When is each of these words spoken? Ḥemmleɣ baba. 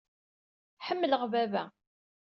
Ḥemmleɣ 0.85 1.23
baba. 1.31 1.63